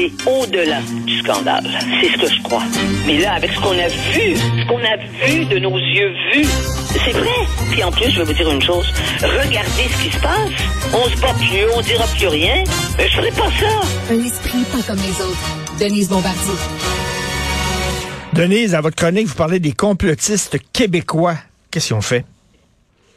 aller 0.00 0.12
au-delà 0.26 0.80
du 1.06 1.18
scandale. 1.18 1.64
C'est 2.00 2.08
ce 2.08 2.18
que 2.18 2.34
je 2.34 2.42
crois. 2.42 2.62
Mais 3.06 3.18
là, 3.18 3.34
avec 3.34 3.50
ce 3.50 3.60
qu'on 3.60 3.78
a 3.78 3.88
vu, 3.88 4.36
ce 4.36 4.66
qu'on 4.66 4.78
a 4.78 4.96
vu 4.96 5.44
de 5.44 5.58
nos 5.58 5.76
yeux 5.76 6.14
vus, 6.32 6.44
c'est 6.44 7.12
vrai. 7.12 7.46
Puis 7.70 7.82
en 7.82 7.90
plus, 7.90 8.10
je 8.10 8.18
vais 8.18 8.24
vous 8.24 8.32
dire 8.32 8.50
une 8.50 8.62
chose. 8.62 8.86
Regardez 9.22 9.88
ce 9.88 10.04
qui 10.04 10.10
se 10.10 10.20
passe. 10.20 10.50
On 10.94 11.04
se 11.08 11.20
bat 11.20 11.34
plus, 11.34 11.66
on 11.76 11.80
dira 11.82 12.04
plus 12.18 12.28
rien. 12.28 12.64
Mais 12.98 13.08
je 13.08 13.16
ferai 13.16 13.30
pas 13.30 13.50
ça. 13.50 14.12
Un 14.12 14.24
esprit 14.24 14.64
pas 14.72 14.82
comme 14.86 15.00
les 15.00 15.20
autres. 15.20 15.78
Denise 15.78 16.08
Bombardier. 16.08 16.54
Denise, 18.32 18.74
à 18.74 18.80
votre 18.80 18.96
chronique, 18.96 19.26
vous 19.26 19.36
parlez 19.36 19.60
des 19.60 19.72
complotistes 19.72 20.58
québécois. 20.72 21.34
Qu'est-ce 21.70 21.88
qu'ils 21.88 21.96
ont 21.96 22.00
fait? 22.00 22.24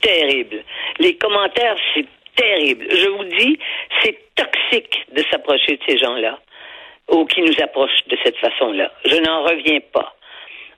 Terrible. 0.02 0.64
Les 1.00 1.16
commentaires, 1.18 1.76
c'est 1.94 2.06
terrible. 2.36 2.86
Je 2.90 3.08
vous 3.10 3.24
dis, 3.38 3.60
c'est 4.04 4.18
toxique 4.36 4.96
de 5.16 5.24
s'approcher 5.32 5.78
de 5.78 5.82
ces 5.88 5.98
gens-là 5.98 6.40
ou 7.10 7.26
qui 7.26 7.42
nous 7.42 7.56
approchent 7.62 8.06
de 8.08 8.18
cette 8.24 8.38
façon-là. 8.38 8.92
Je 9.06 9.16
n'en 9.18 9.44
reviens 9.44 9.80
pas 9.92 10.16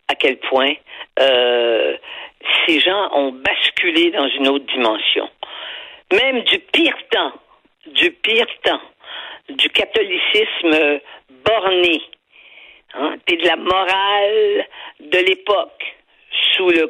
à 0.08 0.16
quel 0.16 0.38
point 0.38 0.74
euh, 1.20 1.98
ces 2.66 2.80
gens 2.80 3.10
ont 3.14 3.32
basculé 3.32 4.12
dans 4.12 4.28
une 4.28 4.48
autre 4.48 4.66
dimension. 4.66 5.30
Même 6.12 6.42
du 6.42 6.60
pire 6.60 6.98
temps, 7.10 7.34
du 7.88 8.12
pire 8.12 8.48
temps, 8.64 8.82
du 9.50 9.70
catholicisme 9.70 11.00
borné, 11.46 12.02
hein, 12.94 13.16
et 13.28 13.38
de 13.38 13.48
la 13.48 13.56
morale 13.56 14.68
de 15.00 15.18
l'époque, 15.20 15.96
sous 16.56 16.70
le, 16.70 16.88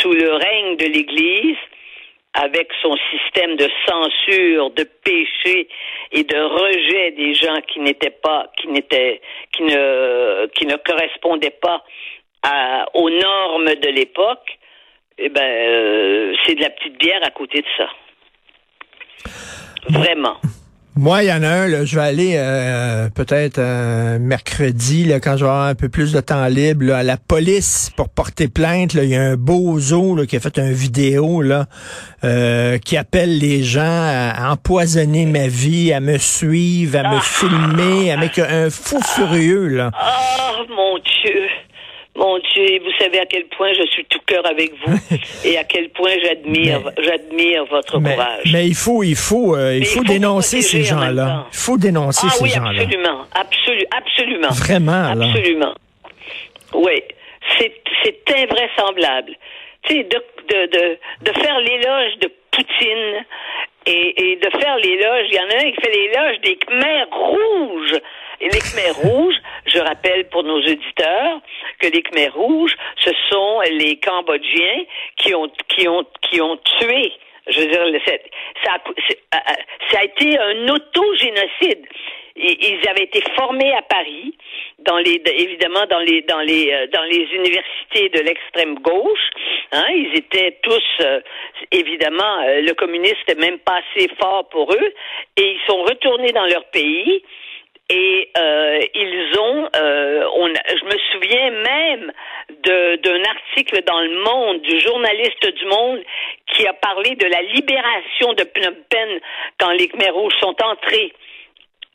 sous 0.00 0.12
le 0.12 0.32
règne 0.32 0.76
de 0.76 0.86
l'Église, 0.86 1.56
avec 2.36 2.68
son 2.82 2.94
système 3.10 3.56
de 3.56 3.68
censure, 3.88 4.70
de 4.70 4.84
péché 5.04 5.68
et 6.12 6.22
de 6.22 6.36
rejet 6.36 7.10
des 7.12 7.32
gens 7.34 7.60
qui 7.66 7.80
n'étaient 7.80 8.18
pas, 8.22 8.50
qui 8.58 8.68
n'étaient, 8.68 9.20
qui 9.52 9.62
ne, 9.62 10.46
qui 10.48 10.66
ne 10.66 10.76
correspondaient 10.76 11.58
pas 11.62 11.82
aux 12.94 13.10
normes 13.10 13.74
de 13.74 13.88
l'époque, 13.88 14.58
eh 15.18 15.28
ben, 15.30 15.42
euh, 15.42 16.34
c'est 16.44 16.54
de 16.54 16.62
la 16.62 16.70
petite 16.70 16.98
bière 16.98 17.20
à 17.24 17.30
côté 17.30 17.62
de 17.62 17.66
ça. 17.76 17.88
Vraiment. 19.88 20.36
Moi, 20.98 21.24
il 21.24 21.28
y 21.28 21.32
en 21.32 21.42
a 21.42 21.48
un, 21.48 21.68
là, 21.68 21.84
je 21.84 21.94
vais 21.94 22.06
aller 22.06 22.32
euh, 22.36 23.10
peut-être 23.10 23.58
euh, 23.58 24.18
mercredi, 24.18 25.04
là, 25.04 25.20
quand 25.20 25.36
je 25.36 25.44
vais 25.44 25.50
avoir 25.50 25.66
un 25.66 25.74
peu 25.74 25.90
plus 25.90 26.10
de 26.10 26.20
temps 26.20 26.46
libre, 26.46 26.86
là, 26.86 26.96
à 26.96 27.02
la 27.02 27.18
police 27.18 27.90
pour 27.94 28.08
porter 28.08 28.48
plainte. 28.48 28.94
Là, 28.94 29.04
il 29.04 29.10
y 29.10 29.14
a 29.14 29.20
un 29.20 29.36
bozo 29.36 30.16
là, 30.16 30.24
qui 30.24 30.36
a 30.36 30.40
fait 30.40 30.56
une 30.56 30.72
vidéo 30.72 31.42
là, 31.42 31.66
euh, 32.24 32.78
qui 32.78 32.96
appelle 32.96 33.38
les 33.38 33.62
gens 33.62 33.82
à 33.82 34.50
empoisonner 34.50 35.26
ma 35.26 35.48
vie, 35.48 35.92
à 35.92 36.00
me 36.00 36.16
suivre, 36.16 36.98
à 36.98 37.14
me 37.14 37.20
filmer, 37.20 38.10
avec 38.10 38.38
un 38.38 38.70
fou 38.70 38.98
furieux. 39.02 39.68
Là. 39.68 39.90
Oh 40.00 40.64
mon 40.70 40.96
Dieu! 40.96 41.65
Mon 42.16 42.38
Dieu, 42.38 42.80
vous 42.82 42.92
savez 42.98 43.18
à 43.18 43.26
quel 43.26 43.44
point 43.46 43.72
je 43.74 43.86
suis 43.88 44.04
tout 44.06 44.20
cœur 44.26 44.46
avec 44.46 44.72
vous 44.84 44.98
et 45.44 45.58
à 45.58 45.64
quel 45.64 45.90
point 45.90 46.12
j'admire, 46.22 46.80
j'admire 46.98 47.64
votre 47.66 48.00
mais, 48.00 48.12
courage. 48.14 48.52
Mais 48.52 48.66
il 48.66 48.74
faut, 48.74 49.02
il 49.02 49.16
faut, 49.16 49.54
euh, 49.54 49.76
il, 49.76 49.84
faut 49.84 50.00
il 50.00 50.06
faut 50.06 50.12
dénoncer 50.12 50.62
ces 50.62 50.92
en 50.92 50.96
même 50.98 51.08
gens-là. 51.08 51.46
Il 51.52 51.58
faut 51.58 51.76
dénoncer 51.76 52.26
ah 52.30 52.34
ces 52.34 52.44
oui, 52.44 52.50
gens-là. 52.50 52.70
absolument, 52.70 53.24
absolu, 53.34 53.84
absolument. 53.90 54.48
Vraiment, 54.48 55.14
là. 55.14 55.26
Absolument. 55.26 55.74
Oui, 56.74 57.02
c'est, 57.58 57.72
c'est 58.02 58.18
invraisemblable. 58.34 59.32
Tu 59.82 59.94
sais, 59.94 60.02
de, 60.04 60.22
de, 60.48 60.66
de, 60.66 60.98
de 61.22 61.32
faire 61.38 61.60
l'éloge 61.60 62.18
de 62.20 62.30
Poutine 62.50 63.24
et, 63.86 64.32
et 64.32 64.36
de 64.36 64.50
faire 64.58 64.76
l'éloge, 64.78 65.26
il 65.28 65.34
y 65.34 65.38
en 65.38 65.50
a 65.50 65.66
un 65.66 65.70
qui 65.70 65.80
fait 65.80 65.92
l'éloge 65.92 66.40
des 66.42 66.56
Khmers 66.56 67.08
rouges. 67.10 68.00
Et 68.40 68.48
les 68.48 68.58
Khmers 68.58 68.96
rouges, 69.02 69.36
je 69.66 69.78
rappelle 69.78 70.28
pour 70.28 70.42
nos 70.44 70.58
auditeurs 70.58 71.40
que 71.80 71.88
les 71.88 72.02
Khmers 72.02 72.34
rouges, 72.34 72.76
ce 72.96 73.10
sont 73.30 73.60
les 73.70 73.96
Cambodgiens 73.96 74.84
qui 75.16 75.34
ont 75.34 75.50
qui 75.68 75.88
ont 75.88 76.06
qui 76.22 76.40
ont 76.40 76.56
tué. 76.78 77.12
Je 77.48 77.60
veux 77.60 77.66
dire, 77.66 78.00
ça, 78.64 78.72
a, 78.72 78.74
euh, 78.74 78.92
euh, 79.34 79.38
ça 79.92 80.00
a 80.00 80.04
été 80.04 80.36
un 80.36 80.68
autogénocide. 80.68 81.86
Ils 82.38 82.80
avaient 82.88 83.04
été 83.04 83.22
formés 83.34 83.72
à 83.72 83.82
Paris, 83.82 84.36
dans 84.80 84.98
les 84.98 85.22
évidemment 85.24 85.86
dans 85.88 86.00
les 86.00 86.22
dans 86.22 86.40
les 86.40 86.72
euh, 86.72 86.86
dans 86.92 87.04
les 87.04 87.22
universités 87.32 88.08
de 88.10 88.20
l'extrême 88.20 88.74
gauche. 88.80 89.30
Hein, 89.72 89.86
ils 89.90 90.16
étaient 90.16 90.58
tous 90.62 91.06
évidemment 91.70 92.44
le 92.46 92.72
communiste 92.72 93.26
n'est 93.28 93.34
même 93.36 93.58
pas 93.60 93.80
assez 93.80 94.08
fort 94.20 94.48
pour 94.48 94.72
eux, 94.72 94.94
et 95.36 95.52
ils 95.52 95.60
sont 95.66 95.82
retournés 95.82 96.32
dans 96.32 96.46
leur 96.46 96.64
pays 96.66 97.22
et 97.88 98.30
euh, 98.36 98.80
ils 98.94 99.38
ont, 99.38 99.68
euh, 99.76 100.28
on, 100.34 100.46
je 100.48 100.84
me 100.84 100.98
souviens 101.12 101.50
même 101.50 102.12
de- 102.64 102.96
d'un 102.96 103.22
article 103.30 103.82
dans 103.84 104.00
le 104.00 104.18
Monde 104.24 104.60
du 104.62 104.80
journaliste 104.80 105.46
du 105.54 105.66
Monde 105.66 106.02
qui 106.52 106.66
a 106.66 106.72
parlé 106.72 107.14
de 107.14 107.26
la 107.26 107.42
libération 107.42 108.32
de 108.32 108.42
Phnom 108.42 108.74
Penh 108.90 109.20
quand 109.60 109.70
les 109.70 109.86
Khmers 109.88 110.14
rouges 110.14 110.34
sont 110.40 110.56
entrés 110.64 111.12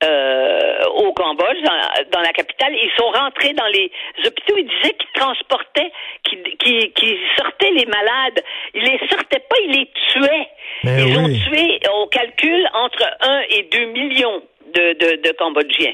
euh, 0.03 0.84
au 0.96 1.13
Cambodge, 1.13 1.62
dans, 1.63 1.79
dans 2.12 2.22
la 2.22 2.31
capitale. 2.34 2.73
Ils 2.73 2.90
sont 2.97 3.09
rentrés 3.12 3.53
dans 3.53 3.68
les 3.68 3.91
hôpitaux. 4.25 4.56
Ils 4.58 4.66
disaient 4.68 4.96
qu'ils 4.96 5.12
transportaient, 5.22 5.91
qu'ils 6.23 6.41
qu'ils- 6.58 6.91
qu'ils 6.94 7.19
sortaient 7.38 7.69
les 7.72 7.85
malades. 7.85 8.44
Ils 8.73 8.81
les 8.84 8.97
sortaient 9.09 9.44
pas, 9.47 9.58
ils 9.63 9.72
les 9.78 9.90
tuaient. 10.12 10.47
Mais 10.85 11.03
ils 11.03 11.18
ont 11.19 11.28
tué, 11.28 11.79
on 11.94 12.08
calcule, 12.08 12.68
entre 12.73 13.03
1 13.22 13.41
et 13.52 13.63
2 13.72 13.85
millions 13.88 14.41
de, 14.74 15.16
de, 15.22 15.32
Cambodgiens 15.34 15.94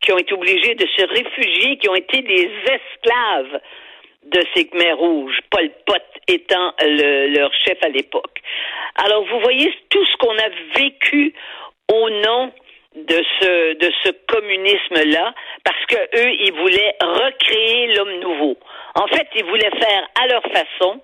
qui 0.00 0.12
ont 0.12 0.18
été 0.18 0.34
obligés 0.34 0.74
de 0.74 0.86
se 0.96 1.04
réfugier, 1.06 1.78
qui 1.78 1.88
ont 1.88 1.94
été 1.94 2.22
des 2.22 2.50
esclaves 2.66 3.60
de 4.24 4.40
ces 4.54 4.66
Khmers 4.68 4.98
rouges, 4.98 5.38
Pol 5.50 5.70
Pot 5.86 6.02
étant 6.28 6.72
le- 6.82 7.28
leur 7.36 7.52
chef 7.64 7.78
à 7.82 7.88
l'époque. 7.88 8.38
Alors, 8.96 9.24
vous 9.24 9.40
voyez 9.40 9.72
tout 9.90 10.04
ce 10.04 10.16
qu'on 10.16 10.36
a 10.36 10.48
vécu 10.78 11.32
au 11.92 12.10
nom 12.10 12.52
de 12.96 13.22
ce, 13.40 13.74
de 13.74 13.90
ce 14.04 14.10
communisme-là, 14.26 15.34
parce 15.64 15.86
que 15.86 15.96
eux, 16.18 16.32
ils 16.40 16.52
voulaient 16.54 16.96
recréer 17.00 17.94
l'homme 17.94 18.18
nouveau. 18.20 18.56
En 18.94 19.06
fait, 19.08 19.28
ils 19.34 19.44
voulaient 19.44 19.70
faire 19.80 20.08
à 20.22 20.26
leur 20.28 20.42
façon 20.42 21.00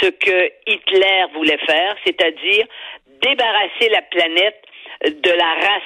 ce 0.00 0.06
que 0.10 0.52
Hitler 0.66 1.24
voulait 1.34 1.58
faire, 1.66 1.96
c'est-à-dire 2.04 2.66
débarrasser 3.22 3.88
la 3.90 4.02
planète 4.02 4.62
de 5.06 5.30
la 5.30 5.54
race, 5.54 5.82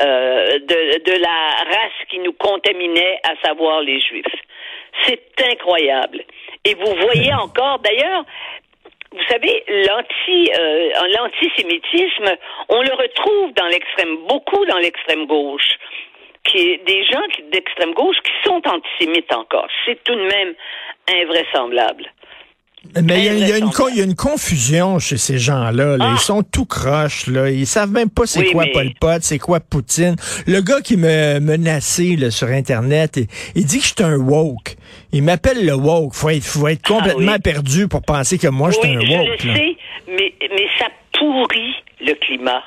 euh, 0.00 0.58
de, 0.58 1.02
de 1.04 1.20
la 1.20 1.64
race 1.64 1.98
qui 2.08 2.18
nous 2.20 2.32
contaminait, 2.32 3.20
à 3.24 3.34
savoir 3.46 3.82
les 3.82 4.00
Juifs. 4.00 4.24
C'est 5.04 5.20
incroyable. 5.50 6.24
Et 6.64 6.74
vous 6.74 6.94
voyez 7.00 7.32
encore, 7.42 7.78
d'ailleurs, 7.80 8.24
vous 9.12 9.24
savez, 9.28 9.64
l'anti, 9.68 10.50
euh, 10.58 10.90
l'antisémitisme, 11.16 12.36
on 12.68 12.82
le 12.82 12.92
retrouve 12.92 13.52
dans 13.54 13.66
l'extrême, 13.66 14.16
beaucoup 14.28 14.64
dans 14.66 14.78
l'extrême 14.78 15.26
gauche, 15.26 15.78
qui 16.44 16.58
est 16.58 16.84
des 16.84 17.04
gens 17.04 17.26
d'extrême 17.50 17.94
gauche 17.94 18.16
qui 18.22 18.32
sont 18.44 18.60
antisémites 18.66 19.32
encore. 19.32 19.68
C'est 19.86 20.02
tout 20.04 20.14
de 20.14 20.26
même 20.26 20.54
invraisemblable. 21.10 22.12
Mais 23.02 23.18
il 23.18 23.24
y, 23.24 23.28
a- 23.28 23.34
il 23.34 23.48
y 23.48 23.52
a 23.52 23.58
une 23.58 23.70
il 23.92 23.98
y 23.98 24.00
a 24.00 24.04
une 24.04 24.14
confusion 24.14 24.98
chez 24.98 25.16
ces 25.16 25.36
gens-là. 25.38 25.96
là. 25.96 26.04
Ah. 26.10 26.14
Ils 26.16 26.20
sont 26.20 26.42
tout 26.42 26.64
croches. 26.64 27.26
Là. 27.26 27.50
Ils 27.50 27.66
savent 27.66 27.90
même 27.90 28.08
pas 28.08 28.24
c'est 28.26 28.40
Oui, 28.40 28.52
quoi 28.52 28.64
mais- 28.64 28.72
Pol 28.72 28.90
Pot, 29.00 29.22
c'est 29.22 29.38
quoi 29.38 29.60
Poutine. 29.60 30.14
Le 30.46 30.60
gars 30.60 30.80
qui 30.80 30.96
me 30.96 31.40
menaçait 31.40 32.16
là, 32.16 32.30
sur 32.30 32.48
Internet, 32.48 33.16
il, 33.16 33.26
il 33.56 33.64
dit 33.66 33.78
que 33.78 33.84
je 33.84 33.88
suis 33.94 34.04
un 34.04 34.16
woke. 34.16 34.76
Il 35.12 35.22
m'appelle 35.24 35.66
le 35.66 35.74
woke. 35.74 36.14
Faut 36.14 36.30
être, 36.30 36.44
faut 36.44 36.68
être 36.68 36.86
complètement 36.86 37.32
Ah 37.32 37.36
oui. 37.36 37.42
perdu 37.42 37.88
pour 37.88 38.02
penser 38.02 38.38
que 38.38 38.48
moi, 38.48 38.70
je 38.70 38.78
suis 38.78 38.88
un 38.88 39.00
je 39.00 39.06
woke. 39.12 39.44
le 39.44 39.48
là. 39.50 39.56
sais, 39.56 39.76
mais, 40.08 40.32
mais 40.40 40.66
ça 40.78 40.86
pourrit 41.18 41.74
le 42.00 42.14
climat. 42.14 42.62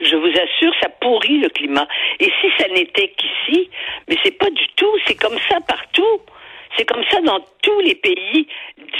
Je 0.00 0.14
vous 0.14 0.28
assure, 0.28 0.72
ça 0.80 0.88
pourrit 1.00 1.40
le 1.40 1.48
climat. 1.48 1.88
Et 2.20 2.26
si 2.40 2.46
ça 2.62 2.68
n'était 2.68 3.12
qu'ici, 3.16 3.68
mais 4.08 4.16
c'est 4.22 4.38
pas 4.38 4.50
du 4.50 4.66
tout, 4.76 4.92
c'est 5.06 5.14
comme 5.16 5.36
ça 5.50 5.58
partout. 5.66 6.20
C'est 6.76 6.84
comme 6.84 7.02
ça 7.10 7.20
dans 7.22 7.40
tous 7.62 7.80
les 7.80 7.94
pays 7.96 8.46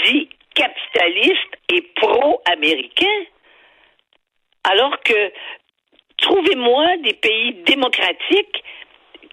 dits 0.05 0.27
capitalistes 0.55 1.55
et 1.73 1.81
pro-américains. 1.95 3.25
Alors 4.63 4.99
que 5.01 5.31
trouvez-moi 6.17 6.97
des 6.97 7.13
pays 7.13 7.53
démocratiques 7.65 8.63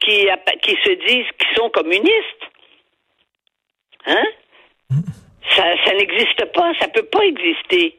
qui, 0.01 0.29
qui 0.63 0.77
se 0.85 0.93
disent 1.07 1.31
qu'ils 1.39 1.57
sont 1.57 1.71
communistes. 1.71 2.45
Hein? 4.07 4.25
Ça, 5.55 5.95
n'existe 5.95 6.45
pas, 6.53 6.73
ça 6.79 6.89
peut 6.89 7.07
pas 7.07 7.25
exister. 7.25 7.97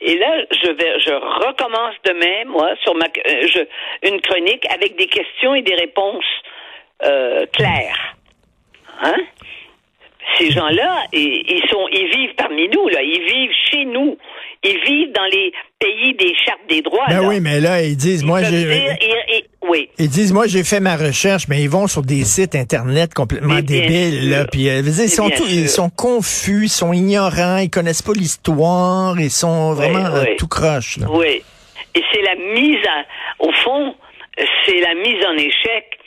Et 0.00 0.18
là, 0.18 0.44
je 0.50 0.70
vais, 0.72 1.00
je 1.00 1.12
recommence 1.46 1.94
demain, 2.04 2.44
moi, 2.46 2.74
sur 2.82 2.94
ma, 2.94 3.06
euh, 3.06 3.64
une 4.02 4.20
chronique 4.20 4.66
avec 4.70 4.96
des 4.96 5.06
questions 5.06 5.54
et 5.54 5.62
des 5.62 5.74
réponses 5.74 6.24
euh, 7.02 7.46
claires. 7.46 8.16
Hein? 9.02 9.16
Ces 10.38 10.50
gens-là, 10.50 11.04
ils, 11.12 11.62
sont, 11.70 11.86
ils 11.92 12.08
vivent 12.14 12.34
parmi 12.36 12.68
nous, 12.68 12.88
là. 12.88 13.00
Ils 13.02 13.22
vivent 13.24 13.54
chez 13.70 13.84
nous. 13.84 14.18
Ils 14.64 14.78
vivent 14.84 15.12
dans 15.12 15.24
les 15.24 15.52
pays 15.78 16.14
des 16.14 16.34
chartes 16.44 16.60
des 16.68 16.82
droits. 16.82 17.06
Ben 17.08 17.22
là. 17.22 17.28
oui, 17.28 17.40
mais 17.40 17.60
là, 17.60 17.82
ils 17.82 17.96
disent, 17.96 18.22
Ils 18.22 18.26
moi, 18.26 18.42
j'ai... 18.42 18.62
et- 18.62 19.36
et- 19.38 19.44
oui. 19.62 19.88
Ils 19.98 20.08
disent, 20.08 20.32
moi, 20.32 20.46
j'ai 20.46 20.64
fait 20.64 20.80
ma 20.80 20.96
recherche, 20.96 21.48
mais 21.48 21.62
ils 21.62 21.70
vont 21.70 21.86
sur 21.86 22.02
des 22.02 22.24
sites 22.24 22.54
Internet 22.54 23.14
complètement 23.14 23.60
débiles, 23.60 24.30
là. 24.30 24.44
Puis, 24.46 24.68
euh, 24.68 24.82
dire, 24.82 25.04
ils, 25.04 25.08
sont 25.08 25.30
tous- 25.30 25.48
ils 25.48 25.68
sont 25.68 25.90
confus, 25.90 26.64
ils 26.64 26.68
sont 26.68 26.92
ignorants, 26.92 27.58
ils 27.58 27.70
connaissent 27.70 28.02
pas 28.02 28.12
l'histoire, 28.12 29.18
ils 29.20 29.30
sont 29.30 29.72
vraiment 29.74 30.06
euh, 30.06 30.24
oui. 30.28 30.36
tout 30.38 30.48
croche, 30.48 30.98
là. 30.98 31.06
Oui. 31.10 31.42
Et 31.94 32.02
c'est 32.12 32.22
la 32.22 32.34
mise 32.34 32.84
à, 32.86 33.44
au 33.44 33.52
fond, 33.64 33.94
c'est 34.66 34.80
la 34.80 34.94
mise 34.94 35.24
en 35.24 35.34
échec 35.36 35.98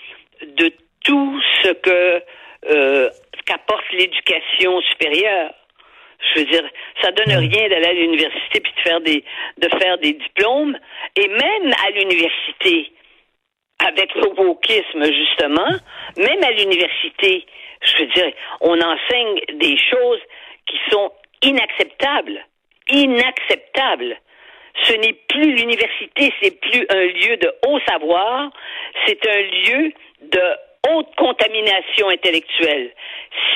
de 0.58 0.72
tout 1.04 1.40
ce 1.64 1.70
que 1.74 2.22
euh, 2.70 3.10
qu'apporte 3.50 3.92
l'éducation 3.92 4.80
supérieure. 4.82 5.52
Je 6.20 6.40
veux 6.40 6.46
dire, 6.46 6.64
ça 7.02 7.12
donne 7.12 7.34
rien 7.34 7.70
d'aller 7.70 7.88
à 7.88 7.94
l'université 7.94 8.60
puis 8.60 8.74
de 8.76 8.82
faire 8.82 9.02
des 9.02 9.24
de 9.58 9.70
faire 9.80 9.98
des 9.98 10.14
diplômes 10.14 10.78
et 11.16 11.28
même 11.28 11.74
à 11.86 11.90
l'université 11.92 12.92
avec 13.80 14.14
le 14.16 14.28
wokisme 14.38 15.06
justement, 15.06 15.72
même 16.18 16.44
à 16.44 16.52
l'université, 16.52 17.46
je 17.82 17.98
veux 18.00 18.08
dire, 18.08 18.32
on 18.62 18.78
enseigne 18.80 19.40
des 19.54 19.78
choses 19.78 20.20
qui 20.68 20.78
sont 20.92 21.12
inacceptables, 21.42 22.46
inacceptables. 22.90 24.20
Ce 24.84 24.94
n'est 24.94 25.18
plus 25.28 25.56
l'université, 25.56 26.34
c'est 26.42 26.60
plus 26.60 26.86
un 26.90 27.06
lieu 27.06 27.38
de 27.38 27.52
haut 27.68 27.80
savoir, 27.88 28.52
c'est 29.06 29.26
un 29.28 29.42
lieu 29.42 29.94
de 30.22 30.42
haute 30.90 31.16
contamination 31.18 32.10
intellectuelle. 32.10 32.94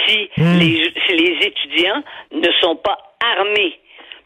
Si, 0.07 0.29
les, 0.37 0.91
si 1.05 1.13
les 1.15 1.47
étudiants 1.47 2.03
ne 2.31 2.51
sont 2.61 2.75
pas 2.75 2.97
armés, 3.37 3.79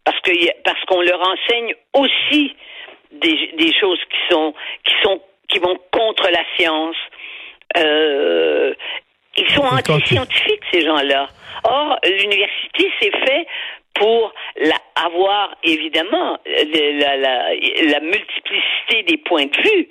parce 0.03 0.19
que 0.21 0.31
parce 0.63 0.83
qu'on 0.85 1.01
leur 1.01 1.21
enseigne 1.21 1.73
aussi 1.93 2.55
des, 3.11 3.51
des 3.57 3.73
choses 3.79 3.99
qui 4.09 4.33
sont 4.33 4.53
qui 4.83 4.93
sont 5.03 5.21
qui 5.49 5.59
vont 5.59 5.77
contre 5.91 6.29
la 6.29 6.43
science. 6.57 6.95
Euh, 7.77 8.73
ils 9.39 9.49
sont 9.51 9.61
anti-scientifiques 9.61 10.63
ces 10.71 10.81
gens-là. 10.81 11.27
Or, 11.63 11.99
l'université 12.03 12.91
c'est 12.99 13.11
fait 13.11 13.45
pour 13.93 14.33
la, 14.57 14.75
avoir 14.95 15.55
évidemment 15.63 16.37
la, 16.45 17.17
la, 17.17 17.53
la 17.53 17.99
multiplicité 17.99 19.03
des 19.07 19.17
points 19.17 19.45
de 19.45 19.61
vue, 19.61 19.89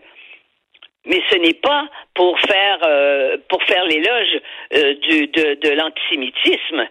mais 1.06 1.22
ce 1.30 1.36
n'est 1.36 1.54
pas 1.54 1.88
pour 2.14 2.38
faire 2.40 2.78
euh, 2.84 3.36
pour 3.48 3.62
faire 3.64 3.84
l'éloge 3.86 4.40
euh, 4.74 4.94
du- 4.94 5.26
de, 5.28 5.54
de 5.54 5.70
l'antisémitisme, 5.70 6.86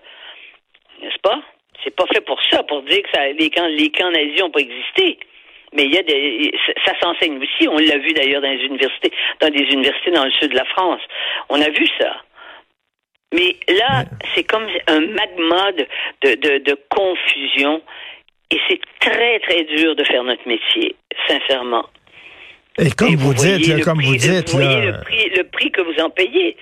n'est-ce 1.02 1.20
pas? 1.22 1.42
C'est 1.84 1.96
pas 1.96 2.06
fait 2.08 2.22
pour 2.22 2.42
ça, 2.50 2.64
pour 2.64 2.82
dire 2.84 3.04
que 3.04 3.10
ça, 3.14 3.28
les 3.28 3.50
camps 3.50 3.68
les 3.68 3.92
camps 3.92 4.10
nazis 4.12 4.40
n'ont 4.42 4.50
pas 4.50 4.62
existé. 4.62 5.20
Mais 5.74 5.84
il 5.86 5.94
y 5.94 5.98
a 5.98 6.04
des, 6.04 6.54
ça, 6.86 6.94
s'enseigne 7.02 7.38
aussi. 7.42 7.68
On 7.68 7.78
l'a 7.78 7.98
vu 7.98 8.14
d'ailleurs 8.14 8.42
dans 8.42 8.50
les 8.50 8.64
universités, 8.64 9.12
dans 9.42 9.50
des 9.50 9.64
universités 9.74 10.12
dans 10.12 10.24
le 10.24 10.32
sud 10.32 10.52
de 10.52 10.56
la 10.56 10.64
France. 10.66 11.02
On 11.50 11.62
a 11.62 11.70
vu 11.70 11.86
ça. 12.00 12.16
Mais 13.34 13.58
là, 13.68 14.06
c'est 14.34 14.46
comme 14.46 14.66
un 14.88 15.00
magma 15.02 15.74
de, 15.74 15.86
de, 16.22 16.36
de, 16.36 16.58
de 16.60 16.80
confusion. 16.90 17.82
Et 18.52 18.60
c'est 18.70 18.80
très, 19.02 19.40
très 19.40 19.64
dur 19.64 19.96
de 19.96 20.04
faire 20.06 20.24
notre 20.24 20.48
métier, 20.48 20.96
sincèrement. 21.28 21.86
Et 22.78 22.92
comme 22.92 23.14
Et 23.14 23.16
vous, 23.16 23.34
dites, 23.34 23.68
là, 23.68 23.80
comme 23.82 23.98
prix- 24.00 24.08
vous 24.08 24.16
dites, 24.18 24.50
vous 24.50 24.58
voyez 24.58 24.76
là, 24.86 24.86
le 24.98 25.02
prix, 25.02 25.30
le 25.38 25.44
prix 25.46 25.72
que 25.72 25.82
vous 25.82 26.04
en 26.04 26.10
payez. 26.10 26.58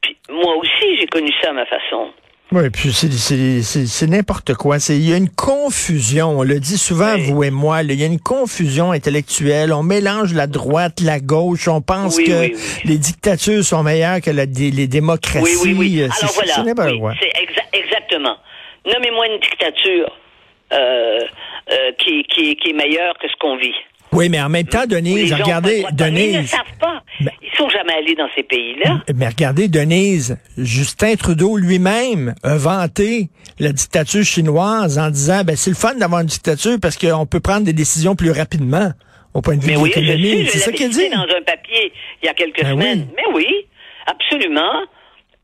Puis, 0.00 0.16
moi 0.30 0.56
aussi, 0.56 0.96
j'ai 0.98 1.06
connu 1.06 1.30
ça 1.40 1.50
à 1.50 1.52
ma 1.52 1.66
façon. 1.66 2.10
Oui, 2.52 2.68
puis 2.70 2.92
c'est- 2.92 3.10
c'est 3.10 3.62
c'est- 3.62 3.86
c'est 3.86 4.06
n'importe 4.06 4.54
quoi. 4.54 4.78
C'est- 4.78 4.96
Il 4.96 5.08
y 5.08 5.12
a 5.14 5.16
une 5.16 5.30
confusion, 5.30 6.38
on 6.38 6.42
le 6.42 6.60
dit 6.60 6.76
souvent, 6.76 7.14
Oui. 7.14 7.22
vous 7.30 7.42
et 7.44 7.50
moi, 7.50 7.82
il 7.82 7.92
y 7.98 8.02
a 8.02 8.06
une 8.06 8.20
confusion 8.20 8.92
intellectuelle. 8.92 9.72
On 9.72 9.82
mélange 9.82 10.34
la 10.34 10.46
droite, 10.46 11.00
la 11.00 11.20
gauche, 11.20 11.66
on 11.68 11.80
pense 11.80 12.16
Oui, 12.18 12.24
que 12.24 12.40
oui, 12.48 12.54
les 12.84 12.98
dictatures 12.98 13.64
sont 13.64 13.82
meilleures 13.82 14.20
que 14.20 14.30
la- 14.30 14.44
les 14.44 14.86
démocraties. 14.86 15.56
Oui, 15.64 15.74
oui, 15.76 16.02
Alors 16.02 16.14
voilà. 16.34 16.54
c'est 16.54 17.28
exa- 17.40 17.68
exactement. 17.72 18.36
Nommez-moi 18.86 19.26
une 19.28 19.38
dictature 19.40 20.10
euh, 20.72 21.20
euh, 21.72 21.92
qui, 21.98 22.24
qui, 22.24 22.56
qui 22.56 22.70
est 22.70 22.72
meilleure 22.72 23.14
que 23.18 23.28
ce 23.28 23.34
qu'on 23.38 23.56
vit. 23.56 23.74
Oui, 24.14 24.28
mais 24.28 24.40
en 24.40 24.48
même 24.48 24.66
temps, 24.66 24.82
les 24.82 24.86
Denise, 24.96 25.32
regardez, 25.32 25.82
pas 25.82 25.90
le 25.90 25.90
droit 25.90 25.90
de 25.92 25.96
parler. 25.96 26.20
Ils 26.22 26.28
ne 26.28 26.32
Denise, 26.36 26.50
savent 26.50 26.60
pas. 26.80 27.02
Ben- 27.20 27.30
Ils 27.42 27.56
sont 27.58 27.68
jamais 27.68 27.92
allés 27.94 28.14
dans 28.14 28.28
ces 28.34 28.42
pays-là. 28.42 29.02
mais 29.14 29.28
regardez, 29.28 29.68
Denise, 29.68 30.38
Justin 30.56 31.14
Trudeau 31.16 31.56
lui-même 31.56 32.34
a 32.42 32.56
vanté 32.56 33.28
la 33.58 33.72
dictature 33.72 34.24
chinoise 34.24 34.98
en 34.98 35.10
disant, 35.10 35.42
ben, 35.44 35.56
c'est 35.56 35.70
le 35.70 35.76
fun 35.76 35.94
d'avoir 35.94 36.20
une 36.22 36.26
dictature 36.28 36.76
parce 36.80 36.96
qu'on 36.96 37.26
peut 37.26 37.40
prendre 37.40 37.64
des 37.64 37.72
décisions 37.72 38.14
plus 38.16 38.30
rapidement 38.30 38.90
au 39.34 39.40
point 39.42 39.56
de 39.56 39.60
vue 39.62 39.68
Mais 39.70 39.74
de 39.76 39.80
oui, 39.80 39.92
l'économie. 39.94 40.46
C'est 40.46 40.58
ça 40.58 40.72
qu'il 40.72 40.88
dit. 40.90 41.08
dans 41.10 41.22
un 41.22 41.42
papier 41.44 41.92
il 42.22 42.26
y 42.26 42.28
a 42.28 42.34
quelques 42.34 42.62
Ben 42.62 42.70
semaines. 42.70 43.06
oui. 43.08 43.14
Mais 43.16 43.34
oui, 43.34 43.46
absolument. 44.06 44.82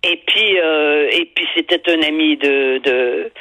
Et 0.03 0.23
puis, 0.27 0.59
euh, 0.59 1.09
et 1.13 1.31
puis 1.35 1.45
c'était 1.57 1.83
un 1.91 2.03
ami 2.07 2.37
de, 2.39 2.79
de 2.83 3.33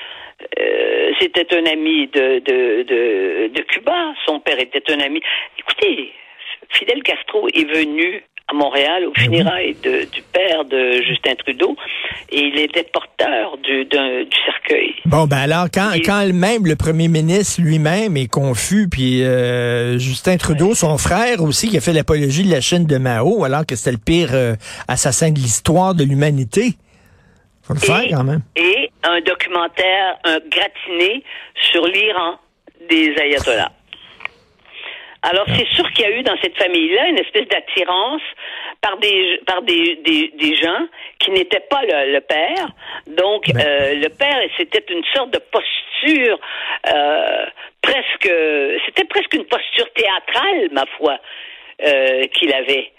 euh, 0.60 1.12
c'était 1.20 1.48
un 1.56 1.66
ami 1.66 2.08
de, 2.08 2.40
de, 2.40 2.84
de, 2.84 3.54
de 3.54 3.62
Cuba. 3.64 4.14
Son 4.26 4.40
père 4.40 4.60
était 4.60 4.84
un 4.92 5.00
ami. 5.00 5.22
Écoutez, 5.60 6.12
Fidel 6.70 7.04
Castro 7.04 7.48
est 7.50 7.66
venu 7.66 8.24
à 8.48 8.54
Montréal 8.56 9.06
au 9.06 9.14
funérailles 9.16 9.76
de- 9.84 10.06
du 10.12 10.24
père 10.34 10.66
de 10.66 11.04
Justin 11.04 11.36
Trudeau 11.36 11.76
et 12.32 12.40
il 12.40 12.58
était 12.60 12.84
porteur 12.92 13.58
du, 13.58 13.88
cercueil. 14.46 14.96
Bon, 15.06 15.26
ben 15.28 15.38
alors, 15.38 15.68
quand, 15.72 15.92
Et- 15.94 16.02
quand 16.02 16.26
même 16.34 16.66
le 16.66 16.76
premier 16.76 17.08
ministre 17.10 17.62
lui-même 17.62 18.18
est 18.18 18.28
confus, 18.32 18.88
puis 18.90 19.22
euh, 19.24 20.00
Justin 20.00 20.38
Trudeau, 20.38 20.74
son 20.74 20.98
frère 20.98 21.44
aussi, 21.44 21.70
qui 21.70 21.78
a 21.78 21.82
fait 21.82 21.94
l'apologie 21.94 22.44
de 22.44 22.50
la 22.52 22.62
Chine 22.62 22.86
de 22.88 22.98
Mao, 22.98 23.44
alors 23.44 23.68
que 23.68 23.76
c'était 23.76 23.92
le 23.92 23.98
pire 24.04 24.30
euh, 24.34 24.56
assassin 24.88 25.30
de 25.30 25.36
l'histoire 25.38 25.94
de 25.94 26.04
l'humanité. 26.04 26.74
Faut 27.70 27.76
le 27.76 27.80
faire 27.82 28.02
Et- 28.04 28.10
quand 28.10 28.24
même. 28.24 28.42
Et 28.56 28.90
un 29.04 29.22
documentaire, 29.22 30.18
un 30.24 30.40
gratiné 30.40 31.24
sur 31.72 31.86
l'Iran 31.86 32.40
des 32.90 33.16
ayatollahs. 33.22 33.72
Alors, 35.22 35.46
c'est 35.48 35.68
sûr 35.76 35.86
qu'il 35.92 36.06
y 36.06 36.08
a 36.08 36.12
eu 36.18 36.24
dans 36.24 36.38
cette 36.42 36.58
famille-là 36.58 37.08
une 37.10 37.20
espèce 37.20 37.46
d'attirance 37.50 38.22
par 38.82 38.98
des 39.00 39.40
par 39.46 39.62
des, 39.64 39.98
des, 39.98 40.32
des 40.34 40.56
gens 40.56 40.88
qui 41.20 41.30
n'étaient 41.32 41.66
pas 41.70 41.82
le, 41.84 42.14
le 42.14 42.22
père. 42.22 42.70
Donc, 43.06 43.52
Ben. 43.54 43.60
euh, 43.62 43.96
le 43.96 44.08
père, 44.10 44.40
c'était 44.58 44.84
une 44.92 45.04
sorte 45.14 45.32
de 45.32 45.40
posture 45.40 46.40
euh, 46.88 47.46
presque, 47.82 48.32
c'était 48.86 49.04
presque 49.06 49.34
une 49.34 49.46
posture 49.46 49.92
théâtrale, 49.94 50.70
ma 50.72 50.86
foi, 50.98 51.18
euh, 51.86 52.24
qu'il 52.34 52.54
avait. 52.54 52.92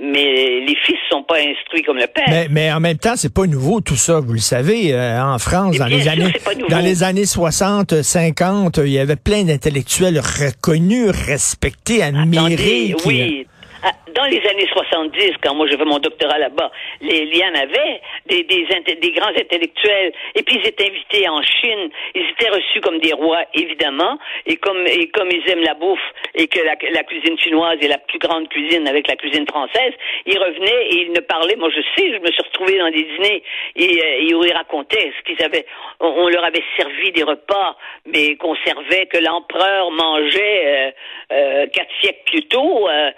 Mais 0.00 0.60
les 0.60 0.76
fils 0.84 0.98
sont 1.10 1.22
pas 1.22 1.36
instruits 1.38 1.82
comme 1.82 1.96
le 1.96 2.06
père. 2.06 2.24
Mais, 2.28 2.48
mais 2.50 2.70
en 2.72 2.80
même 2.80 2.98
temps, 2.98 3.14
c'est 3.16 3.32
pas 3.32 3.46
nouveau 3.46 3.80
tout 3.80 3.96
ça, 3.96 4.20
vous 4.20 4.34
le 4.34 4.38
savez. 4.38 4.92
euh, 4.92 5.22
en 5.22 5.38
France, 5.38 5.76
dans 5.78 5.86
les 5.86 6.02
sûr, 6.02 6.12
années 6.12 6.32
dans 6.68 6.78
les 6.80 7.02
années 7.02 7.24
60, 7.24 8.02
50, 8.02 8.78
il 8.84 8.88
y 8.92 8.98
avait 8.98 9.16
plein 9.16 9.44
d'intellectuels 9.44 10.18
reconnus, 10.20 11.10
respectés, 11.10 12.02
admirés. 12.02 12.92
Attendez, 12.92 12.94
qui- 12.98 13.08
oui. 13.08 13.46
Ah, 13.88 13.92
Dans 14.12 14.24
les 14.24 14.44
années 14.48 14.66
70, 14.72 15.34
quand 15.44 15.54
moi 15.54 15.68
j'ai 15.68 15.76
fait 15.76 15.84
mon 15.84 16.00
doctorat 16.00 16.38
là-bas, 16.38 16.72
les, 17.02 17.22
y 17.32 17.44
en 17.44 17.54
avait 17.54 18.00
des, 18.26 18.42
des, 18.42 18.66
des 18.96 19.12
grands 19.12 19.28
intellectuels, 19.28 20.12
et 20.34 20.42
puis 20.42 20.56
ils 20.56 20.66
étaient 20.66 20.88
invités 20.90 21.28
en 21.28 21.40
Chine, 21.42 21.90
ils 22.16 22.30
étaient 22.30 22.50
reçus 22.50 22.80
comme 22.80 22.98
des 22.98 23.12
rois, 23.12 23.44
évidemment, 23.54 24.18
et 24.44 24.56
comme, 24.56 24.84
et 24.88 25.06
comme 25.10 25.28
ils 25.30 25.48
aiment 25.48 25.62
la 25.62 25.74
bouffe, 25.74 26.00
et 26.34 26.48
que 26.48 26.58
la, 26.64 26.74
cuisine 26.74 27.38
chinoise 27.38 27.78
est 27.80 27.86
la 27.86 27.98
plus 27.98 28.18
grande 28.18 28.48
cuisine 28.48 28.88
avec 28.88 29.06
la 29.06 29.14
cuisine 29.14 29.46
française, 29.46 29.92
ils 30.24 30.38
revenaient 30.38 30.86
et 30.90 30.96
ils 31.02 31.12
ne 31.12 31.20
parlaient, 31.20 31.56
moi 31.56 31.70
je 31.70 31.82
sais, 31.94 32.12
je 32.12 32.18
me 32.18 32.32
suis 32.32 32.42
retrouvée 32.42 32.78
dans 32.78 32.90
des 32.90 33.04
dîners, 33.04 33.44
et, 33.76 34.02
euh, 34.02 34.28
et 34.28 34.34
où 34.34 34.42
ils 34.42 34.52
racontaient 34.52 35.12
ce 35.16 35.22
qu'ils 35.32 35.44
avaient, 35.44 35.66
on, 36.00 36.28
leur 36.28 36.44
avait 36.44 36.64
servi 36.76 37.12
des 37.12 37.22
repas, 37.22 37.76
mais 38.04 38.34
qu'on 38.34 38.56
servait, 38.64 39.06
que 39.06 39.18
l'empereur 39.18 39.92
mangeait 39.92 40.66
euh, 40.66 40.90
euh, 41.32 41.66
quatre 41.68 41.92
siècles 42.00 42.22
plus 42.24 42.42
tôt, 42.48 42.88
euh, 42.88 43.10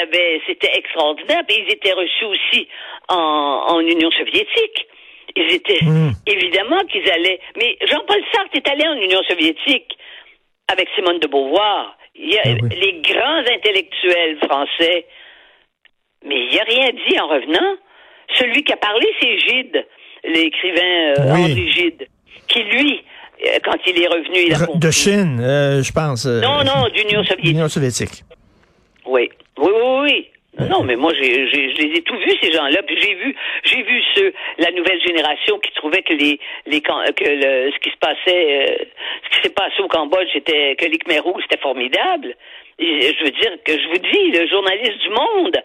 avaient, 0.00 0.40
c'était 0.46 0.70
extraordinaire, 0.76 1.42
et 1.48 1.54
ils 1.66 1.72
étaient 1.72 1.92
reçus 1.92 2.24
aussi 2.24 2.68
en, 3.08 3.64
en 3.68 3.80
Union 3.80 4.10
soviétique. 4.10 4.86
Ils 5.36 5.52
étaient, 5.54 5.78
Mm. 5.84 6.10
évidemment 6.26 6.80
qu'ils 6.90 7.08
allaient, 7.10 7.40
mais 7.56 7.76
Jean-Paul 7.86 8.20
Sartre 8.32 8.50
est 8.56 8.68
allé 8.68 8.86
en 8.88 8.94
Union 8.96 9.22
soviétique 9.28 9.96
avec 10.68 10.88
Simone 10.96 11.18
de 11.20 11.26
Beauvoir. 11.28 11.96
Il 12.16 12.30
y 12.32 12.38
a 12.38 12.42
Ah 12.44 12.48
oui. 12.62 12.68
les 12.76 13.00
grands 13.00 13.44
intellectuels 13.56 14.38
français, 14.44 15.06
mais 16.26 16.34
il 16.36 16.48
n'y 16.50 16.58
a 16.58 16.64
rien 16.64 16.90
dit 17.08 17.18
en 17.20 17.28
revenant. 17.28 17.76
Celui 18.38 18.62
qui 18.64 18.72
a 18.72 18.76
parlé, 18.76 19.06
c'est 19.20 19.38
Gide, 19.38 19.86
l'écrivain 20.24 21.14
euh, 21.18 21.34
Oui. 21.34 21.40
Henri 21.52 21.70
Gide, 21.72 22.06
qui 22.48 22.62
lui, 22.64 23.02
euh, 23.46 23.58
quand 23.64 23.76
il 23.86 24.02
est 24.02 24.06
revenu, 24.08 24.38
il 24.48 24.54
a 24.54 24.66
de 24.74 24.90
Chine, 24.90 25.40
euh, 25.40 25.82
je 25.82 25.92
pense. 25.92 26.26
euh, 26.26 26.40
Non, 26.40 26.62
non, 26.64 26.88
d'Union 26.94 27.22
soviétique. 27.24 27.52
Union 27.54 27.68
soviétique. 27.68 28.22
Oui, 29.06 29.30
oui, 29.58 29.70
oui, 29.72 30.00
oui. 30.02 30.28
Non, 30.68 30.82
mais 30.82 30.96
moi, 30.96 31.12
j'ai, 31.14 31.48
j'ai, 31.48 31.74
je 31.74 31.82
les 31.82 31.98
ai 31.98 32.02
tous 32.02 32.16
vus 32.16 32.36
ces 32.42 32.52
gens-là. 32.52 32.82
Puis 32.82 32.96
j'ai 33.00 33.14
vu, 33.14 33.34
j'ai 33.64 33.82
vu 33.82 34.02
ceux, 34.14 34.32
la 34.58 34.70
nouvelle 34.72 35.00
génération 35.02 35.58
qui 35.58 35.72
trouvait 35.72 36.02
que 36.02 36.14
les, 36.14 36.38
les, 36.66 36.80
que 36.80 37.24
le, 37.24 37.70
ce 37.72 37.78
qui 37.78 37.90
se 37.90 37.96
passait, 37.96 38.68
euh, 38.68 38.84
ce 39.24 39.36
qui 39.36 39.42
s'est 39.42 39.54
passé 39.54 39.80
au 39.80 39.88
Cambodge, 39.88 40.28
c'était 40.32 40.76
que 40.76 40.86
les 40.86 40.98
Khmer 40.98 41.20
c'était 41.42 41.60
formidable. 41.60 42.34
Et 42.78 43.14
je 43.18 43.24
veux 43.24 43.30
dire 43.30 43.52
que 43.64 43.72
je 43.72 43.88
vous 43.88 43.98
dis, 43.98 44.30
le 44.30 44.46
journaliste 44.48 44.98
du 44.98 45.10
Monde 45.10 45.62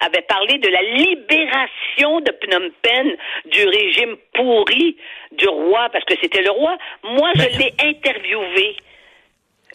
avait 0.00 0.22
parlé 0.22 0.58
de 0.58 0.68
la 0.68 0.82
libération 0.82 2.20
de 2.20 2.32
Phnom 2.42 2.70
Penh 2.82 3.16
du 3.46 3.66
régime 3.66 4.16
pourri 4.34 4.96
du 5.32 5.48
roi, 5.48 5.88
parce 5.92 6.04
que 6.04 6.14
c'était 6.20 6.42
le 6.42 6.50
roi. 6.50 6.76
Moi, 7.02 7.30
je 7.34 7.58
l'ai 7.58 7.72
interviewé, 7.80 8.76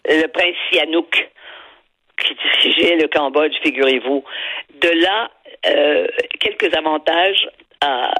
le 0.06 0.28
prince 0.28 0.56
Sihanouk 0.72 1.30
qui 2.24 2.36
dirigeait 2.36 2.96
le 2.96 3.08
Cambodge, 3.08 3.54
figurez-vous. 3.64 4.24
De 4.82 4.90
là, 5.02 5.30
euh, 5.66 6.08
quelques 6.40 6.76
avantages 6.76 7.48
à, 7.82 8.12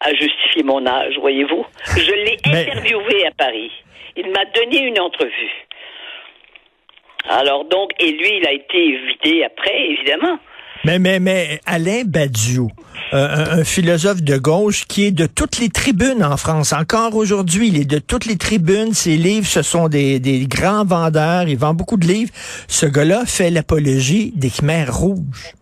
à, 0.00 0.14
justifier 0.14 0.62
mon 0.62 0.86
âge, 0.86 1.18
voyez-vous. 1.18 1.64
Je 1.96 2.12
l'ai 2.12 2.36
interviewé 2.44 3.26
à 3.26 3.30
Paris. 3.32 3.70
Il 4.16 4.30
m'a 4.30 4.44
donné 4.54 4.82
une 4.82 5.00
entrevue. 5.00 5.66
Alors 7.28 7.64
donc, 7.64 7.90
et 7.98 8.12
lui, 8.12 8.38
il 8.38 8.46
a 8.46 8.52
été 8.52 8.78
évité 8.78 9.44
après, 9.44 9.90
évidemment. 9.90 10.38
Mais, 10.84 10.98
mais, 10.98 11.18
mais 11.18 11.58
Alain 11.66 12.02
Badiou, 12.04 12.68
euh, 13.12 13.60
un, 13.60 13.64
philosophe 13.64 14.22
de 14.22 14.36
gauche 14.36 14.84
qui 14.86 15.06
est 15.06 15.12
de 15.12 15.26
toutes 15.26 15.58
les 15.58 15.68
tribunes 15.68 16.24
en 16.24 16.36
France. 16.36 16.72
Encore 16.72 17.14
aujourd'hui, 17.14 17.68
il 17.68 17.80
est 17.80 17.88
de 17.88 17.98
toutes 17.98 18.26
les 18.26 18.36
tribunes. 18.36 18.94
Ses 18.94 19.16
livres, 19.16 19.46
ce 19.46 19.62
sont 19.62 19.88
des, 19.88 20.18
des 20.18 20.46
grands 20.46 20.84
vendeurs. 20.84 21.44
Il 21.48 21.56
vend 21.56 21.74
beaucoup 21.74 21.96
de 21.96 22.06
livres. 22.06 22.32
Ce 22.66 22.86
gars-là 22.86 23.24
fait 23.26 23.50
l'apologie 23.50 24.32
des 24.34 24.50
Khmers 24.50 24.92
rouges. 24.92 25.54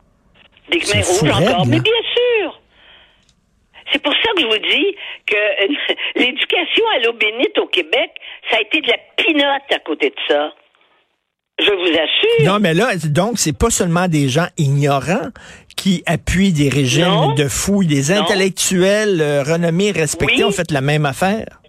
Des 0.70 0.78
Khmers 0.78 1.06
rouges 1.06 1.30
encore, 1.30 1.66
mais 1.66 1.80
bien 1.80 1.92
sûr. 2.14 2.60
C'est 3.92 4.02
pour 4.02 4.14
ça 4.14 4.30
que 4.34 4.40
je 4.40 4.46
vous 4.46 4.58
dis 4.58 4.96
que 5.26 5.36
l'éducation 6.18 6.84
à 6.96 6.98
l'eau 7.00 7.12
bénite 7.12 7.58
au 7.58 7.66
Québec, 7.66 8.10
ça 8.50 8.56
a 8.56 8.60
été 8.60 8.80
de 8.80 8.88
la 8.88 8.98
pinote 9.16 9.70
à 9.70 9.78
côté 9.80 10.10
de 10.10 10.16
ça. 10.28 10.52
Je 11.60 11.70
vous 11.70 11.96
assure. 11.96 12.52
Non, 12.52 12.58
mais 12.58 12.74
là, 12.74 12.96
donc, 12.96 13.38
c'est 13.38 13.56
pas 13.56 13.70
seulement 13.70 14.08
des 14.08 14.28
gens 14.28 14.48
ignorants 14.58 15.30
qui 15.84 16.02
appuient 16.06 16.54
des 16.54 16.70
régimes 16.70 17.34
de 17.36 17.46
fouilles, 17.46 17.86
des 17.86 18.10
intellectuels 18.10 19.20
euh, 19.20 19.42
renommés, 19.42 19.90
respectés 19.92 20.42
ont 20.42 20.50
fait 20.50 20.70
la 20.70 20.80
même 20.80 21.04
affaire? 21.04 21.60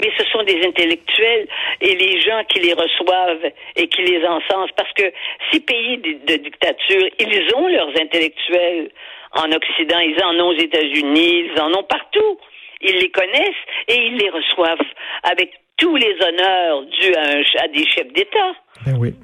Mais 0.00 0.10
ce 0.18 0.24
sont 0.32 0.42
des 0.42 0.58
intellectuels 0.66 1.46
et 1.80 1.94
les 1.94 2.20
gens 2.20 2.42
qui 2.48 2.58
les 2.58 2.72
reçoivent 2.72 3.46
et 3.76 3.86
qui 3.86 4.02
les 4.02 4.26
encensent. 4.26 4.74
Parce 4.76 4.92
que 4.94 5.04
ces 5.52 5.60
pays 5.60 5.98
de, 5.98 6.34
dictature, 6.42 7.06
ils 7.20 7.54
ont 7.54 7.68
leurs 7.68 7.94
intellectuels 8.00 8.90
en 9.34 9.52
Occident, 9.52 10.00
ils 10.00 10.20
en 10.24 10.34
ont 10.42 10.48
aux 10.48 10.58
États-Unis, 10.58 11.52
ils 11.54 11.60
en 11.60 11.70
ont 11.70 11.84
partout. 11.84 12.38
Ils 12.80 12.96
les 12.96 13.10
connaissent 13.10 13.64
et 13.86 13.98
ils 14.06 14.16
les 14.16 14.30
reçoivent 14.30 14.90
avec 15.22 15.52
tous 15.76 15.94
les 15.94 16.16
honneurs 16.26 16.82
dus 16.86 17.14
à, 17.14 17.62
à 17.62 17.68
des 17.68 17.86
chefs 17.86 18.12
d'État. 18.14 18.52
Ben 18.84 18.96
oui. 18.98 19.14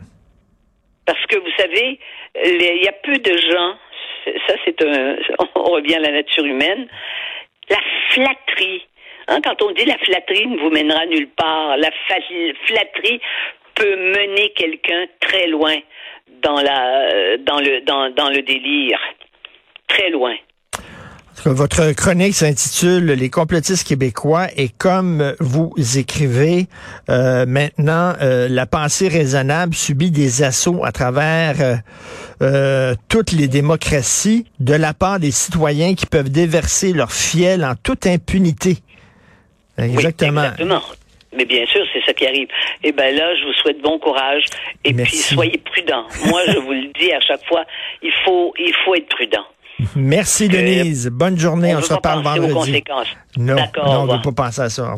Parce 1.04 1.26
que 1.26 1.36
vous 1.36 1.54
savez, 1.58 1.98
il 2.44 2.82
y 2.84 2.88
a 2.88 2.92
peu 2.92 3.18
de 3.18 3.36
gens, 3.50 3.76
ça 4.46 4.54
c'est 4.64 4.82
un, 4.82 5.16
on 5.54 5.70
revient 5.72 5.96
à 5.96 6.00
la 6.00 6.12
nature 6.12 6.44
humaine, 6.44 6.88
la 7.68 7.78
flatterie. 8.10 8.86
Hein, 9.28 9.40
quand 9.42 9.60
on 9.62 9.72
dit 9.72 9.84
la 9.84 9.98
flatterie 9.98 10.46
ne 10.46 10.58
vous 10.58 10.70
mènera 10.70 11.06
nulle 11.06 11.28
part, 11.28 11.76
la 11.76 11.90
flatterie 12.66 13.20
peut 13.74 13.96
mener 13.96 14.50
quelqu'un 14.54 15.06
très 15.20 15.48
loin 15.48 15.76
dans 16.42 16.60
la 16.60 17.36
dans 17.38 17.58
le 17.58 17.80
dans, 17.80 18.10
dans 18.10 18.28
le 18.30 18.42
délire, 18.42 19.00
très 19.88 20.10
loin. 20.10 20.36
Votre 21.48 21.92
chronique 21.92 22.34
s'intitule 22.34 23.06
Les 23.06 23.30
complotistes 23.30 23.86
québécois 23.86 24.48
et 24.56 24.68
comme 24.68 25.36
vous 25.38 25.72
écrivez 25.96 26.66
euh, 27.08 27.46
maintenant, 27.46 28.14
euh, 28.20 28.48
la 28.50 28.66
pensée 28.66 29.06
raisonnable 29.06 29.72
subit 29.72 30.10
des 30.10 30.42
assauts 30.42 30.84
à 30.84 30.90
travers 30.90 31.80
euh, 32.42 32.94
toutes 33.08 33.30
les 33.30 33.46
démocraties 33.46 34.46
de 34.58 34.74
la 34.74 34.92
part 34.92 35.20
des 35.20 35.30
citoyens 35.30 35.94
qui 35.94 36.06
peuvent 36.06 36.30
déverser 36.30 36.92
leur 36.92 37.12
fiel 37.12 37.64
en 37.64 37.74
toute 37.80 38.06
impunité. 38.06 38.78
Exactement. 39.78 40.42
exactement. 40.42 40.82
Mais 41.36 41.44
bien 41.44 41.64
sûr, 41.66 41.84
c'est 41.92 42.02
ça 42.04 42.12
qui 42.12 42.26
arrive. 42.26 42.48
Et 42.82 42.88
eh 42.88 42.92
ben 42.92 43.14
là, 43.14 43.36
je 43.36 43.44
vous 43.44 43.52
souhaite 43.52 43.80
bon 43.82 43.98
courage 44.00 44.46
et 44.84 44.92
puis 44.92 45.16
soyez 45.16 45.58
prudents. 45.58 46.06
Moi, 46.26 46.40
je 46.48 46.58
vous 46.58 46.72
le 46.72 46.90
dis 46.98 47.12
à 47.12 47.20
chaque 47.20 47.44
fois, 47.46 47.64
il 48.02 48.12
faut 48.24 48.52
il 48.58 48.74
faut 48.84 48.94
être 48.94 49.08
prudent. 49.08 49.44
Merci, 49.94 50.48
Denise. 50.48 51.08
Bonne 51.08 51.38
journée. 51.38 51.74
On, 51.76 51.82
se 51.82 51.92
reparle 51.92 52.22
vendredi. 52.22 52.82
Non, 53.36 53.56
non 53.56 53.62
on 53.76 54.06
ne 54.06 54.12
veut 54.12 54.22
pas 54.22 54.32
penser 54.32 54.62
à 54.62 54.70
ça. 54.70 54.94